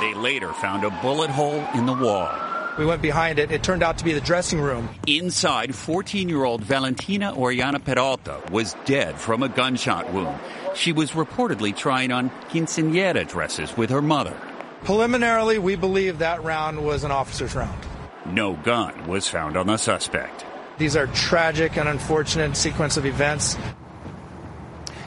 They 0.00 0.14
later 0.14 0.52
found 0.54 0.84
a 0.84 0.90
bullet 0.90 1.30
hole 1.30 1.64
in 1.74 1.86
the 1.86 1.92
wall. 1.92 2.30
We 2.78 2.86
went 2.86 3.02
behind 3.02 3.38
it. 3.38 3.52
It 3.52 3.62
turned 3.62 3.82
out 3.82 3.98
to 3.98 4.04
be 4.04 4.12
the 4.12 4.20
dressing 4.20 4.60
room. 4.60 4.88
Inside, 5.06 5.74
14 5.74 6.28
year 6.28 6.44
old 6.44 6.64
Valentina 6.64 7.32
Orellana 7.32 7.84
Peralta 7.84 8.40
was 8.50 8.74
dead 8.84 9.16
from 9.18 9.42
a 9.42 9.48
gunshot 9.48 10.12
wound. 10.12 10.40
She 10.74 10.92
was 10.92 11.12
reportedly 11.12 11.76
trying 11.76 12.10
on 12.10 12.30
quinceanera 12.48 13.28
dresses 13.28 13.76
with 13.76 13.90
her 13.90 14.02
mother. 14.02 14.36
Preliminarily, 14.84 15.58
we 15.58 15.76
believe 15.76 16.18
that 16.18 16.42
round 16.42 16.82
was 16.84 17.04
an 17.04 17.10
officer's 17.12 17.54
round. 17.54 17.86
No 18.26 18.54
gun 18.54 19.06
was 19.06 19.28
found 19.28 19.56
on 19.56 19.66
the 19.66 19.76
suspect. 19.76 20.44
These 20.78 20.96
are 20.96 21.06
tragic 21.08 21.76
and 21.76 21.88
unfortunate 21.88 22.56
sequence 22.56 22.96
of 22.96 23.06
events. 23.06 23.56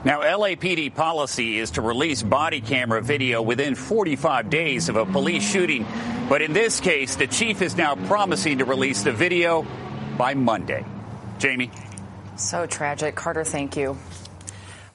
Now, 0.04 0.22
LAPD 0.22 0.94
policy 0.94 1.58
is 1.58 1.72
to 1.72 1.82
release 1.82 2.22
body 2.22 2.62
camera 2.62 3.02
video 3.02 3.42
within 3.42 3.74
45 3.74 4.52
days 4.52 4.88
of 4.88 4.98
a 4.98 5.06
police 5.06 5.50
shooting. 5.50 5.86
But 6.30 6.44
in 6.44 6.54
this 6.54 6.80
case, 6.80 7.16
the 7.16 7.26
chief 7.26 7.64
is 7.64 7.76
now 7.76 7.96
promising 7.96 8.60
to 8.60 8.66
release 8.66 9.02
the 9.02 9.12
video 9.12 9.66
by 10.18 10.36
Monday. 10.36 10.86
Jamie? 11.40 11.72
So 12.36 12.68
tragic. 12.68 13.16
Carter, 13.16 13.44
thank 13.44 13.76
you. 13.76 13.98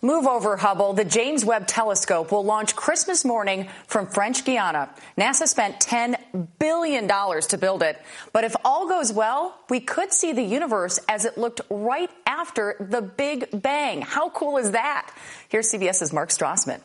Move 0.03 0.27
over, 0.27 0.57
Hubble. 0.57 0.95
The 0.95 1.05
James 1.05 1.45
Webb 1.45 1.67
Telescope 1.67 2.33
will 2.33 2.45
launch 2.45 2.75
Christmas 2.75 3.23
morning 3.23 3.69
from 3.87 4.07
French 4.07 4.47
Guiana. 4.47 4.89
NASA 5.19 5.47
spent 5.47 5.79
$10 5.79 6.49
billion 6.59 7.07
to 7.07 7.59
build 7.59 7.83
it. 7.83 8.01
But 8.33 8.45
if 8.45 8.57
all 8.65 8.89
goes 8.89 9.13
well, 9.13 9.55
we 9.69 9.79
could 9.81 10.11
see 10.15 10.33
the 10.33 10.43
universe 10.43 10.99
as 11.07 11.27
it 11.27 11.37
looked 11.37 11.61
right 11.69 12.11
after 12.25 12.77
the 12.81 13.03
Big 13.03 13.49
Bang. 13.53 14.01
How 14.01 14.31
cool 14.31 14.57
is 14.57 14.71
that? 14.71 15.11
Here's 15.51 15.71
CBS's 15.71 16.15
Mark 16.15 16.31
Strassmann. 16.31 16.81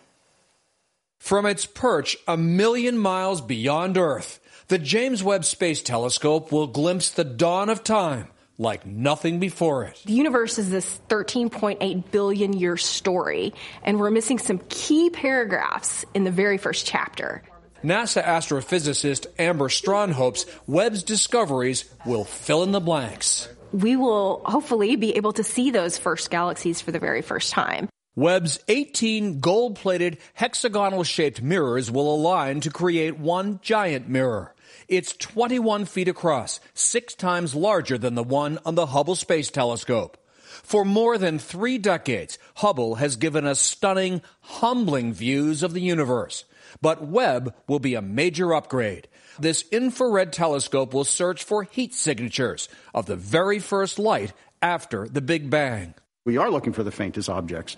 From 1.18 1.46
its 1.46 1.66
perch 1.66 2.18
a 2.28 2.36
million 2.36 2.98
miles 2.98 3.40
beyond 3.40 3.98
Earth, 3.98 4.42
the 4.68 4.78
James 4.78 5.24
Webb 5.24 5.46
Space 5.46 5.82
Telescope 5.82 6.52
will 6.52 6.68
glimpse 6.68 7.10
the 7.12 7.24
dawn 7.24 7.70
of 7.70 7.82
time 7.82 8.28
like 8.58 8.86
nothing 8.86 9.40
before 9.40 9.86
it. 9.86 10.02
The 10.06 10.14
universe 10.14 10.58
is 10.58 10.70
this 10.70 11.00
13.8 11.10 12.12
billion 12.12 12.54
year 12.54 12.78
story, 12.78 13.54
and 13.84 14.00
we're 14.00 14.12
missing 14.12 14.40
some 14.40 14.60
key 14.70 15.10
paragraphs 15.10 16.06
in 16.14 16.24
the 16.24 16.32
very 16.32 16.58
first 16.58 16.86
chapter. 16.86 17.44
NASA 17.84 18.24
astrophysicist 18.24 19.28
Amber 19.38 19.70
Straughn 19.70 20.12
hopes 20.12 20.46
Webb's 20.66 21.04
discoveries 21.04 21.86
will 22.06 22.24
fill 22.24 22.64
in 22.64 22.72
the 22.72 22.80
blanks. 22.80 23.48
We 23.72 23.96
will 23.96 24.42
hopefully 24.46 24.96
be 24.96 25.18
able 25.18 25.34
to 25.34 25.44
see 25.44 25.70
those 25.70 25.98
first 25.98 26.32
galaxies 26.32 26.82
for 26.82 26.92
the 26.92 27.00
very 27.00 27.22
first 27.22 27.52
time. 27.52 27.90
Webb's 28.16 28.60
18 28.70 29.42
gold 29.42 29.76
plated 29.76 30.20
hexagonal 30.34 31.04
shaped 31.04 31.42
mirrors 31.42 31.92
will 31.92 32.16
align 32.16 32.62
to 32.62 32.70
create 32.72 33.20
one 33.20 33.60
giant 33.62 34.08
mirror. 34.08 34.55
It's 34.88 35.14
21 35.18 35.86
feet 35.86 36.08
across, 36.08 36.60
six 36.74 37.16
times 37.16 37.56
larger 37.56 37.98
than 37.98 38.16
the 38.16 38.24
one 38.24 38.60
on 38.66 38.76
the 38.76 38.88
Hubble 38.88 39.16
Space 39.16 39.50
Telescope. 39.50 40.18
For 40.64 40.86
more 40.86 41.18
than 41.18 41.40
three 41.40 41.78
decades, 41.78 42.38
Hubble 42.56 42.96
has 42.96 43.18
given 43.18 43.46
us 43.46 43.60
stunning, 43.60 44.22
humbling 44.42 45.14
views 45.14 45.64
of 45.64 45.74
the 45.74 45.82
universe. 45.82 46.46
But 46.82 47.08
Webb 47.08 47.54
will 47.68 47.80
be 47.80 47.96
a 47.96 48.02
major 48.02 48.54
upgrade. 48.54 49.08
This 49.40 49.66
infrared 49.72 50.32
telescope 50.34 50.94
will 50.94 51.04
search 51.04 51.44
for 51.44 51.64
heat 51.64 51.94
signatures 51.94 52.70
of 52.94 53.06
the 53.06 53.16
very 53.16 53.60
first 53.60 54.00
light 54.00 54.34
after 54.62 55.08
the 55.08 55.22
Big 55.22 55.50
Bang. 55.50 55.94
We 56.26 56.38
are 56.38 56.50
looking 56.50 56.74
for 56.74 56.84
the 56.84 56.92
faintest 56.92 57.30
objects. 57.30 57.76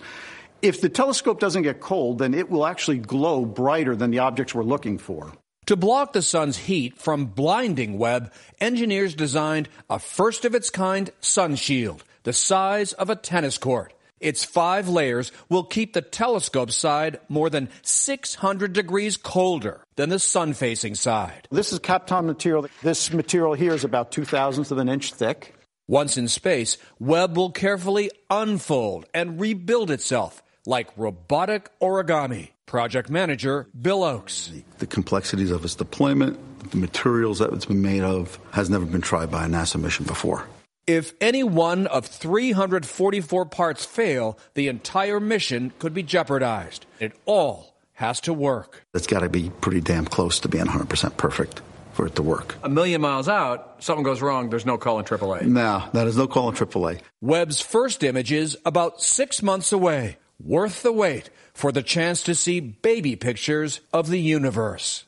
If 0.62 0.80
the 0.80 0.88
telescope 0.88 1.38
doesn't 1.40 1.62
get 1.62 1.80
cold, 1.80 2.18
then 2.18 2.34
it 2.34 2.50
will 2.50 2.66
actually 2.66 2.98
glow 2.98 3.44
brighter 3.44 3.94
than 3.94 4.10
the 4.10 4.20
objects 4.20 4.54
we're 4.54 4.62
looking 4.62 4.98
for. 4.98 5.32
To 5.68 5.76
block 5.76 6.14
the 6.14 6.22
sun's 6.22 6.56
heat 6.56 6.96
from 6.96 7.26
blinding 7.26 7.98
Webb, 7.98 8.32
engineers 8.58 9.14
designed 9.14 9.68
a 9.90 9.98
first 9.98 10.46
of 10.46 10.54
its 10.54 10.70
kind 10.70 11.10
sun 11.20 11.56
shield, 11.56 12.04
the 12.22 12.32
size 12.32 12.94
of 12.94 13.10
a 13.10 13.14
tennis 13.14 13.58
court. 13.58 13.92
Its 14.18 14.44
five 14.44 14.88
layers 14.88 15.30
will 15.50 15.64
keep 15.64 15.92
the 15.92 16.00
telescope 16.00 16.70
side 16.70 17.20
more 17.28 17.50
than 17.50 17.68
600 17.82 18.72
degrees 18.72 19.18
colder 19.18 19.84
than 19.96 20.08
the 20.08 20.18
sun 20.18 20.54
facing 20.54 20.94
side. 20.94 21.46
This 21.50 21.70
is 21.70 21.80
Kapton 21.80 22.24
material. 22.24 22.66
This 22.82 23.12
material 23.12 23.52
here 23.52 23.74
is 23.74 23.84
about 23.84 24.10
two 24.10 24.24
thousandths 24.24 24.70
of 24.70 24.78
an 24.78 24.88
inch 24.88 25.12
thick. 25.12 25.54
Once 25.86 26.16
in 26.16 26.28
space, 26.28 26.78
Webb 26.98 27.36
will 27.36 27.50
carefully 27.50 28.10
unfold 28.30 29.04
and 29.12 29.38
rebuild 29.38 29.90
itself 29.90 30.42
like 30.64 30.88
robotic 30.96 31.68
origami. 31.78 32.52
Project 32.68 33.08
manager 33.10 33.66
Bill 33.80 34.00
Ochs. 34.00 34.62
The 34.78 34.86
complexities 34.86 35.50
of 35.50 35.64
its 35.64 35.74
deployment, 35.74 36.38
the 36.70 36.76
materials 36.76 37.40
that 37.40 37.52
it's 37.52 37.64
been 37.64 37.82
made 37.82 38.02
of, 38.02 38.38
has 38.52 38.68
never 38.68 38.84
been 38.84 39.00
tried 39.00 39.30
by 39.30 39.46
a 39.46 39.48
NASA 39.48 39.80
mission 39.80 40.04
before. 40.04 40.46
If 40.86 41.14
any 41.20 41.42
one 41.42 41.86
of 41.86 42.06
344 42.06 43.46
parts 43.46 43.84
fail, 43.84 44.38
the 44.54 44.68
entire 44.68 45.18
mission 45.18 45.72
could 45.78 45.94
be 45.94 46.02
jeopardized. 46.02 46.86
It 47.00 47.12
all 47.24 47.74
has 47.94 48.20
to 48.22 48.32
work. 48.32 48.84
It's 48.94 49.06
got 49.06 49.20
to 49.20 49.28
be 49.28 49.50
pretty 49.60 49.80
damn 49.80 50.04
close 50.04 50.38
to 50.40 50.48
being 50.48 50.66
100% 50.66 51.16
perfect 51.16 51.62
for 51.92 52.06
it 52.06 52.14
to 52.14 52.22
work. 52.22 52.56
A 52.62 52.68
million 52.68 53.00
miles 53.00 53.28
out, 53.28 53.82
something 53.82 54.04
goes 54.04 54.22
wrong, 54.22 54.50
there's 54.50 54.64
no 54.66 54.78
call 54.78 54.98
in 54.98 55.04
AAA. 55.04 55.46
No, 55.46 55.84
that 55.94 56.06
is 56.06 56.16
no 56.16 56.28
call 56.28 56.48
in 56.48 56.54
AAA. 56.54 57.00
Webb's 57.20 57.60
first 57.60 58.04
images 58.04 58.56
about 58.64 59.00
six 59.00 59.42
months 59.42 59.72
away. 59.72 60.18
Worth 60.40 60.82
the 60.82 60.92
wait 60.92 61.30
for 61.52 61.72
the 61.72 61.82
chance 61.82 62.22
to 62.22 62.34
see 62.34 62.60
baby 62.60 63.16
pictures 63.16 63.80
of 63.92 64.08
the 64.08 64.20
universe. 64.20 65.04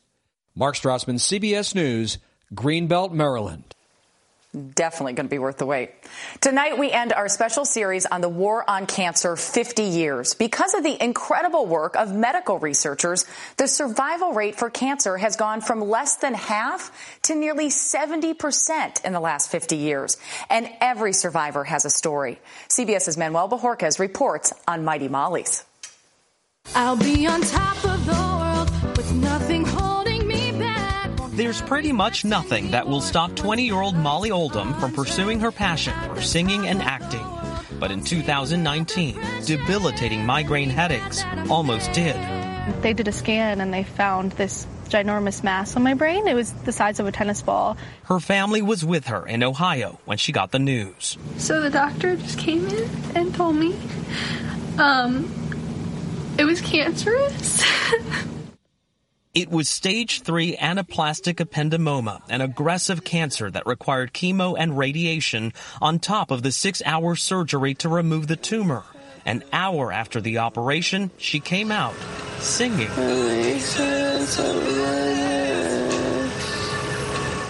Mark 0.53 0.75
Strassmann, 0.75 1.19
CBS 1.19 1.73
News, 1.73 2.17
Greenbelt, 2.53 3.13
Maryland. 3.13 3.73
Definitely 4.53 5.13
going 5.13 5.27
to 5.27 5.29
be 5.29 5.39
worth 5.39 5.57
the 5.57 5.65
wait. 5.65 5.91
Tonight, 6.41 6.77
we 6.77 6.91
end 6.91 7.13
our 7.13 7.29
special 7.29 7.63
series 7.63 8.05
on 8.05 8.19
the 8.19 8.27
war 8.27 8.69
on 8.69 8.85
cancer 8.85 9.37
50 9.37 9.83
years. 9.83 10.33
Because 10.33 10.73
of 10.73 10.83
the 10.83 11.01
incredible 11.01 11.65
work 11.65 11.95
of 11.95 12.13
medical 12.13 12.59
researchers, 12.59 13.25
the 13.55 13.69
survival 13.69 14.33
rate 14.33 14.55
for 14.55 14.69
cancer 14.69 15.15
has 15.15 15.37
gone 15.37 15.61
from 15.61 15.79
less 15.79 16.17
than 16.17 16.33
half 16.33 16.91
to 17.23 17.35
nearly 17.35 17.69
70% 17.69 19.05
in 19.05 19.13
the 19.13 19.21
last 19.21 19.49
50 19.49 19.77
years. 19.77 20.17
And 20.49 20.69
every 20.81 21.13
survivor 21.13 21.63
has 21.63 21.85
a 21.85 21.89
story. 21.89 22.37
CBS's 22.67 23.17
Manuel 23.17 23.47
Bojorquez 23.47 23.99
reports 23.99 24.51
on 24.67 24.83
Mighty 24.83 25.07
Molly's. 25.07 25.63
I'll 26.75 26.97
be 26.97 27.25
on 27.25 27.39
top 27.39 27.85
of 27.85 28.05
the 28.05 28.11
world 28.11 28.97
with 28.97 29.13
nothing 29.13 29.63
holding. 29.63 29.90
There's 31.31 31.61
pretty 31.61 31.93
much 31.93 32.25
nothing 32.25 32.71
that 32.71 32.85
will 32.85 32.99
stop 32.99 33.37
20 33.37 33.63
year 33.63 33.79
old 33.79 33.95
Molly 33.95 34.31
Oldham 34.31 34.73
from 34.73 34.91
pursuing 34.91 35.39
her 35.39 35.49
passion 35.49 35.93
for 36.13 36.21
singing 36.21 36.67
and 36.67 36.81
acting. 36.81 37.25
But 37.79 37.89
in 37.89 38.03
2019, 38.03 39.17
debilitating 39.45 40.25
migraine 40.25 40.69
headaches 40.69 41.23
almost 41.49 41.93
did. 41.93 42.17
They 42.81 42.91
did 42.91 43.07
a 43.07 43.13
scan 43.13 43.61
and 43.61 43.73
they 43.73 43.85
found 43.85 44.33
this 44.33 44.67
ginormous 44.89 45.41
mass 45.41 45.77
on 45.77 45.83
my 45.83 45.93
brain. 45.93 46.27
It 46.27 46.33
was 46.33 46.51
the 46.51 46.73
size 46.73 46.99
of 46.99 47.07
a 47.07 47.13
tennis 47.13 47.41
ball. 47.41 47.77
Her 48.03 48.19
family 48.19 48.61
was 48.61 48.83
with 48.83 49.07
her 49.07 49.25
in 49.25 49.41
Ohio 49.41 50.01
when 50.03 50.17
she 50.17 50.33
got 50.33 50.51
the 50.51 50.59
news. 50.59 51.17
So 51.37 51.61
the 51.61 51.69
doctor 51.69 52.17
just 52.17 52.39
came 52.39 52.67
in 52.67 52.89
and 53.15 53.33
told 53.33 53.55
me 53.55 53.73
um, 54.77 55.31
it 56.37 56.43
was 56.43 56.59
cancerous. 56.59 57.63
It 59.33 59.49
was 59.49 59.69
stage 59.69 60.23
three 60.23 60.57
anaplastic 60.57 61.35
ependymoma, 61.35 62.21
an 62.27 62.41
aggressive 62.41 63.05
cancer 63.05 63.49
that 63.49 63.65
required 63.65 64.13
chemo 64.13 64.57
and 64.59 64.77
radiation 64.77 65.53
on 65.81 65.99
top 65.99 66.31
of 66.31 66.43
the 66.43 66.51
six 66.51 66.81
hour 66.85 67.15
surgery 67.15 67.73
to 67.75 67.87
remove 67.87 68.27
the 68.27 68.35
tumor. 68.35 68.83
An 69.25 69.45
hour 69.53 69.89
after 69.93 70.19
the 70.19 70.39
operation, 70.39 71.11
she 71.17 71.39
came 71.39 71.71
out 71.71 71.95
singing. 72.39 72.89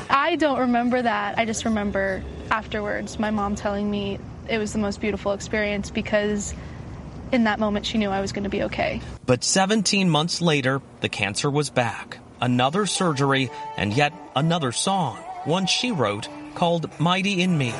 I 0.08 0.36
don't 0.38 0.60
remember 0.60 1.02
that. 1.02 1.40
I 1.40 1.46
just 1.46 1.66
remember 1.66 2.24
afterwards 2.52 3.18
my 3.18 3.32
mom 3.32 3.56
telling 3.56 3.90
me 3.90 4.20
it 4.48 4.60
was 4.60 4.72
the 4.72 4.80
most 4.80 5.02
beautiful 5.02 5.32
experience 5.32 5.90
because 5.90 6.54
in 7.32 7.46
that 7.46 7.60
moment 7.60 7.86
she 7.86 7.98
knew 7.98 8.10
I 8.10 8.22
was 8.22 8.32
going 8.32 8.44
to 8.44 8.50
be 8.50 8.64
okay. 8.64 9.02
But 9.26 9.44
17 9.44 10.10
months 10.10 10.42
later, 10.42 10.82
the 11.02 11.10
cancer 11.10 11.50
was 11.50 11.70
back. 11.70 12.20
Another 12.40 12.86
surgery 12.86 13.52
and 13.78 13.94
yet 13.94 14.14
another 14.36 14.72
song, 14.72 15.18
one 15.46 15.68
she 15.68 15.92
wrote 15.92 16.28
called 16.56 16.90
Mighty 17.00 17.42
in 17.42 17.58
Me. 17.58 17.74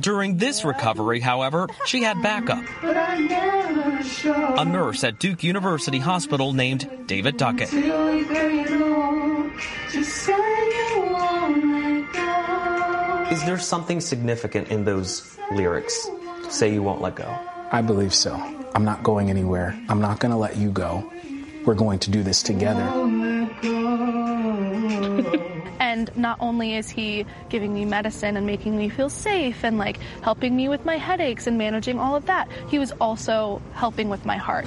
During 0.00 0.36
this 0.36 0.64
recovery, 0.64 1.20
however, 1.20 1.68
she 1.84 2.02
had 2.02 2.22
backup. 2.22 2.62
A 2.84 4.64
nurse 4.64 5.02
at 5.02 5.18
Duke 5.18 5.42
University 5.42 5.98
Hospital 5.98 6.52
named 6.52 6.88
David 7.06 7.36
Duckett. 7.36 7.70
Is 13.46 13.48
there 13.48 13.58
something 13.60 14.00
significant 14.00 14.70
in 14.70 14.84
those 14.84 15.38
lyrics? 15.52 16.08
Say 16.48 16.72
you 16.74 16.82
won't 16.82 17.00
let 17.00 17.14
go. 17.14 17.32
I 17.70 17.80
believe 17.80 18.12
so. 18.12 18.34
I'm 18.74 18.84
not 18.84 19.04
going 19.04 19.30
anywhere. 19.30 19.80
I'm 19.88 20.00
not 20.00 20.18
going 20.18 20.32
to 20.32 20.36
let 20.36 20.56
you 20.56 20.68
go. 20.68 21.12
We're 21.64 21.76
going 21.76 22.00
to 22.00 22.10
do 22.10 22.24
this 22.24 22.42
together. 22.42 22.82
And 25.96 26.06
And 26.06 26.16
not 26.16 26.36
only 26.40 26.74
is 26.74 26.90
he 26.90 27.24
giving 27.48 27.72
me 27.72 27.84
medicine 27.84 28.36
and 28.36 28.46
making 28.46 28.76
me 28.76 28.88
feel 28.88 29.08
safe 29.08 29.64
and 29.64 29.78
like 29.78 29.98
helping 30.22 30.54
me 30.54 30.68
with 30.68 30.84
my 30.84 30.96
headaches 30.96 31.46
and 31.46 31.56
managing 31.56 31.98
all 31.98 32.14
of 32.14 32.26
that, 32.26 32.48
he 32.68 32.78
was 32.78 32.92
also 33.00 33.62
helping 33.72 34.08
with 34.10 34.24
my 34.26 34.36
heart. 34.36 34.66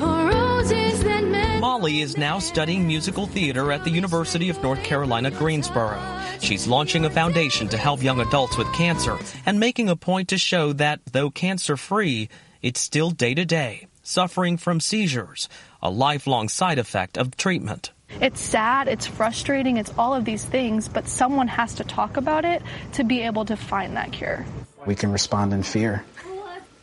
Molly 1.59 2.01
is 2.01 2.17
now 2.17 2.39
studying 2.39 2.87
musical 2.87 3.27
theater 3.27 3.71
at 3.71 3.83
the 3.83 3.91
University 3.91 4.49
of 4.49 4.61
North 4.63 4.83
Carolina, 4.83 5.29
Greensboro. 5.29 6.01
She's 6.41 6.67
launching 6.67 7.05
a 7.05 7.09
foundation 7.09 7.67
to 7.69 7.77
help 7.77 8.01
young 8.01 8.19
adults 8.19 8.57
with 8.57 8.71
cancer 8.73 9.17
and 9.45 9.59
making 9.59 9.89
a 9.89 9.95
point 9.95 10.29
to 10.29 10.37
show 10.37 10.73
that 10.73 10.99
though 11.11 11.29
cancer 11.29 11.77
free, 11.77 12.29
it's 12.61 12.79
still 12.79 13.11
day 13.11 13.35
to 13.35 13.45
day, 13.45 13.87
suffering 14.01 14.57
from 14.57 14.79
seizures, 14.79 15.47
a 15.81 15.91
lifelong 15.91 16.49
side 16.49 16.79
effect 16.79 17.17
of 17.17 17.37
treatment. 17.37 17.91
It's 18.21 18.41
sad, 18.41 18.87
it's 18.87 19.05
frustrating, 19.05 19.77
it's 19.77 19.93
all 19.97 20.13
of 20.13 20.25
these 20.25 20.43
things, 20.43 20.87
but 20.87 21.07
someone 21.07 21.47
has 21.47 21.75
to 21.75 21.83
talk 21.83 22.17
about 22.17 22.45
it 22.45 22.61
to 22.93 23.03
be 23.03 23.21
able 23.21 23.45
to 23.45 23.55
find 23.55 23.95
that 23.95 24.11
cure. 24.11 24.45
We 24.85 24.95
can 24.95 25.11
respond 25.11 25.53
in 25.53 25.63
fear. 25.63 26.03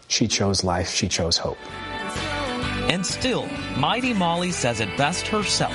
She 0.08 0.28
chose 0.28 0.62
life, 0.64 0.88
she 0.88 1.08
chose 1.08 1.36
hope. 1.36 1.58
And 2.88 3.04
still, 3.04 3.48
Mighty 3.76 4.14
Molly 4.14 4.52
says 4.52 4.80
it 4.80 4.96
best 4.96 5.26
herself. 5.26 5.72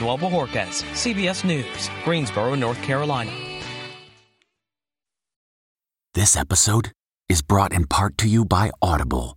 Manuel 0.00 0.18
Bojorquez, 0.18 0.82
CBS 0.94 1.44
News, 1.44 1.90
Greensboro, 2.04 2.54
North 2.54 2.80
Carolina. 2.82 3.30
This 6.14 6.36
episode 6.36 6.92
is 7.28 7.42
brought 7.42 7.72
in 7.72 7.86
part 7.86 8.16
to 8.18 8.28
you 8.28 8.44
by 8.44 8.70
Audible, 8.80 9.36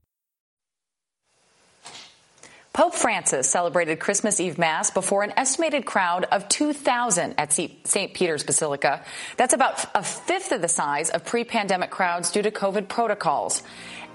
Pope 2.73 2.95
Francis 2.95 3.49
celebrated 3.49 3.99
Christmas 3.99 4.39
Eve 4.39 4.57
Mass 4.57 4.91
before 4.91 5.23
an 5.23 5.33
estimated 5.35 5.85
crowd 5.85 6.23
of 6.31 6.47
2,000 6.47 7.33
at 7.37 7.51
St. 7.51 8.13
Peter's 8.13 8.43
Basilica. 8.43 9.03
That's 9.35 9.53
about 9.53 9.85
a 9.93 10.01
fifth 10.01 10.53
of 10.53 10.61
the 10.61 10.69
size 10.69 11.09
of 11.09 11.25
pre-pandemic 11.25 11.89
crowds 11.89 12.31
due 12.31 12.41
to 12.43 12.49
COVID 12.49 12.87
protocols. 12.87 13.61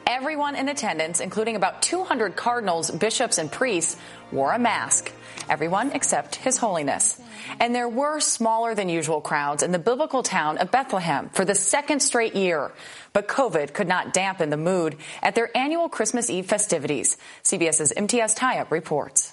Everyone 0.08 0.54
in 0.54 0.68
attendance, 0.68 1.18
including 1.18 1.56
about 1.56 1.82
200 1.82 2.36
cardinals, 2.36 2.92
bishops, 2.92 3.38
and 3.38 3.50
priests, 3.50 3.96
wore 4.30 4.52
a 4.52 4.58
mask. 4.58 5.10
Everyone 5.50 5.90
except 5.90 6.36
His 6.36 6.56
Holiness. 6.58 7.20
And 7.58 7.74
there 7.74 7.88
were 7.88 8.20
smaller 8.20 8.76
than 8.76 8.88
usual 8.88 9.20
crowds 9.20 9.64
in 9.64 9.72
the 9.72 9.80
biblical 9.80 10.22
town 10.22 10.58
of 10.58 10.70
Bethlehem 10.70 11.28
for 11.30 11.44
the 11.44 11.56
second 11.56 12.00
straight 12.00 12.36
year. 12.36 12.70
But 13.12 13.26
COVID 13.26 13.74
could 13.74 13.88
not 13.88 14.12
dampen 14.12 14.50
the 14.50 14.56
mood 14.56 14.96
at 15.24 15.34
their 15.34 15.50
annual 15.56 15.88
Christmas 15.88 16.30
Eve 16.30 16.46
festivities. 16.46 17.16
CBS's 17.42 17.92
Imtiaz 17.96 18.36
Tyab 18.36 18.70
reports. 18.70 19.32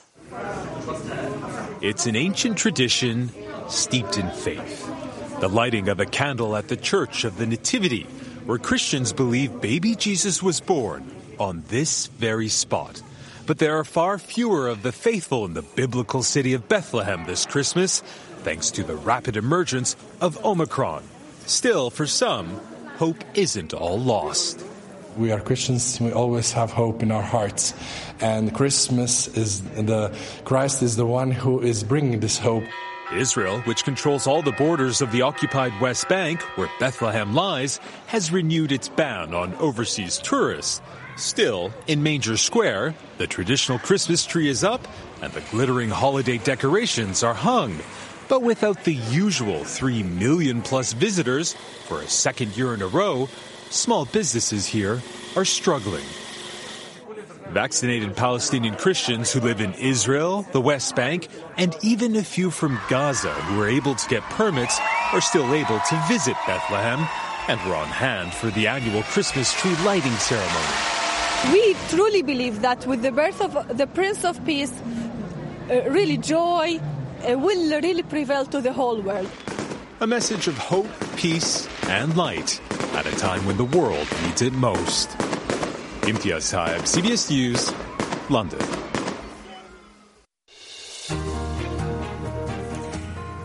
It's 1.81 2.07
an 2.07 2.15
ancient 2.15 2.57
tradition 2.57 3.29
steeped 3.69 4.17
in 4.17 4.27
faith. 4.31 4.89
The 5.39 5.49
lighting 5.49 5.89
of 5.89 5.99
a 5.99 6.07
candle 6.07 6.55
at 6.55 6.67
the 6.67 6.77
Church 6.77 7.25
of 7.25 7.37
the 7.37 7.45
Nativity 7.45 8.07
where 8.45 8.57
Christians 8.57 9.13
believe 9.13 9.61
baby 9.61 9.95
Jesus 9.95 10.43
was 10.43 10.59
born 10.59 11.09
on 11.39 11.63
this 11.69 12.07
very 12.07 12.49
spot. 12.49 13.01
But 13.45 13.57
there 13.57 13.77
are 13.77 13.83
far 13.83 14.17
fewer 14.17 14.67
of 14.67 14.83
the 14.83 14.91
faithful 14.91 15.45
in 15.45 15.53
the 15.53 15.61
biblical 15.61 16.23
city 16.23 16.53
of 16.53 16.69
Bethlehem 16.69 17.25
this 17.25 17.45
Christmas, 17.45 18.01
thanks 18.43 18.71
to 18.71 18.83
the 18.83 18.95
rapid 18.95 19.37
emergence 19.37 19.95
of 20.21 20.43
Omicron. 20.45 21.03
Still, 21.45 21.89
for 21.89 22.07
some, 22.07 22.59
hope 22.97 23.23
isn't 23.33 23.73
all 23.73 23.99
lost. 23.99 24.65
We 25.17 25.31
are 25.31 25.39
Christians, 25.39 25.99
we 25.99 26.11
always 26.11 26.53
have 26.53 26.71
hope 26.71 27.03
in 27.03 27.11
our 27.11 27.21
hearts. 27.21 27.73
And 28.19 28.53
Christmas 28.53 29.27
is 29.27 29.61
the, 29.61 30.17
Christ 30.45 30.81
is 30.81 30.95
the 30.95 31.05
one 31.05 31.31
who 31.31 31.61
is 31.61 31.83
bringing 31.83 32.19
this 32.19 32.37
hope. 32.37 32.63
Israel, 33.11 33.61
which 33.61 33.83
controls 33.83 34.27
all 34.27 34.41
the 34.41 34.51
borders 34.53 35.01
of 35.01 35.11
the 35.11 35.21
occupied 35.21 35.79
West 35.81 36.07
Bank, 36.07 36.41
where 36.57 36.69
Bethlehem 36.79 37.33
lies, 37.33 37.79
has 38.07 38.31
renewed 38.31 38.71
its 38.71 38.89
ban 38.89 39.33
on 39.33 39.53
overseas 39.55 40.17
tourists. 40.19 40.81
Still, 41.15 41.71
in 41.87 42.01
Manger 42.01 42.37
Square, 42.37 42.95
the 43.17 43.27
traditional 43.27 43.79
Christmas 43.79 44.25
tree 44.25 44.49
is 44.49 44.63
up 44.63 44.87
and 45.21 45.31
the 45.33 45.41
glittering 45.51 45.89
holiday 45.89 46.37
decorations 46.37 47.23
are 47.23 47.35
hung. 47.35 47.77
But 48.29 48.41
without 48.41 48.83
the 48.83 48.95
usual 48.95 49.63
3 49.63 50.03
million 50.03 50.61
plus 50.61 50.93
visitors 50.93 51.53
for 51.87 52.01
a 52.01 52.07
second 52.07 52.57
year 52.57 52.73
in 52.73 52.81
a 52.81 52.87
row, 52.87 53.29
small 53.69 54.05
businesses 54.05 54.65
here 54.65 55.01
are 55.35 55.45
struggling. 55.45 56.05
Vaccinated 57.53 58.15
Palestinian 58.15 58.75
Christians 58.75 59.31
who 59.31 59.39
live 59.39 59.61
in 59.61 59.75
Israel, 59.75 60.41
the 60.53 60.59
West 60.59 60.95
Bank, 60.95 61.27
and 61.55 61.77
even 61.83 62.15
a 62.15 62.23
few 62.23 62.49
from 62.49 62.79
Gaza 62.89 63.31
who 63.31 63.59
were 63.59 63.67
able 63.67 63.93
to 63.93 64.09
get 64.09 64.23
permits 64.23 64.79
are 65.11 65.21
still 65.21 65.53
able 65.53 65.79
to 65.79 66.03
visit 66.07 66.35
Bethlehem 66.47 67.07
and 67.47 67.61
were 67.69 67.75
on 67.75 67.87
hand 67.87 68.33
for 68.33 68.49
the 68.49 68.65
annual 68.67 69.03
Christmas 69.03 69.53
tree 69.53 69.75
lighting 69.85 70.11
ceremony. 70.13 71.53
We 71.53 71.75
truly 71.89 72.23
believe 72.23 72.61
that 72.61 72.87
with 72.87 73.03
the 73.03 73.11
birth 73.11 73.39
of 73.39 73.77
the 73.77 73.85
Prince 73.85 74.25
of 74.25 74.43
Peace, 74.45 74.73
uh, 75.69 75.83
really 75.91 76.17
joy 76.17 76.79
uh, 76.79 77.37
will 77.37 77.81
really 77.81 78.03
prevail 78.03 78.45
to 78.47 78.61
the 78.61 78.73
whole 78.73 78.99
world. 78.99 79.29
A 79.99 80.07
message 80.07 80.47
of 80.47 80.57
hope, 80.57 80.89
peace, 81.17 81.67
and 81.83 82.17
light 82.17 82.59
at 82.95 83.05
a 83.05 83.15
time 83.17 83.45
when 83.45 83.57
the 83.57 83.65
world 83.77 84.07
needs 84.23 84.41
it 84.41 84.53
most. 84.53 85.15
Imtiaz 86.03 86.51
Tyab, 86.51 86.81
CBS 86.81 87.29
News, 87.29 87.71
London. 88.29 88.59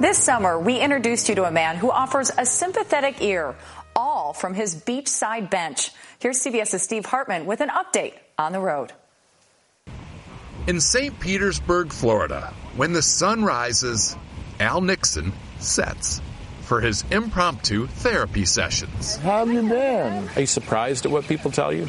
This 0.00 0.18
summer, 0.18 0.58
we 0.58 0.80
introduced 0.80 1.28
you 1.28 1.36
to 1.36 1.44
a 1.44 1.52
man 1.52 1.76
who 1.76 1.88
offers 1.88 2.32
a 2.36 2.44
sympathetic 2.44 3.22
ear, 3.22 3.54
all 3.94 4.32
from 4.32 4.54
his 4.54 4.74
beachside 4.74 5.50
bench. 5.50 5.92
Here's 6.18 6.40
CBS's 6.44 6.82
Steve 6.82 7.06
Hartman 7.06 7.46
with 7.46 7.60
an 7.60 7.68
update 7.68 8.14
on 8.36 8.50
the 8.50 8.60
road. 8.60 8.92
In 10.66 10.80
St. 10.80 11.18
Petersburg, 11.20 11.92
Florida, 11.92 12.52
when 12.74 12.92
the 12.92 13.02
sun 13.02 13.44
rises, 13.44 14.16
Al 14.58 14.80
Nixon 14.80 15.32
sets 15.60 16.20
for 16.62 16.80
his 16.80 17.04
impromptu 17.12 17.86
therapy 17.86 18.44
sessions. 18.44 19.16
How 19.18 19.46
have 19.46 19.52
you 19.54 19.62
been? 19.62 20.28
Are 20.34 20.40
you 20.40 20.46
surprised 20.46 21.06
at 21.06 21.12
what 21.12 21.24
people 21.24 21.52
tell 21.52 21.72
you? 21.72 21.88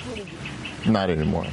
Not 0.90 1.10
anymore. 1.10 1.46